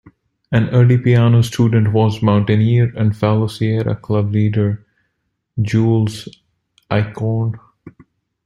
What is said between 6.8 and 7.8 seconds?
Eichorn.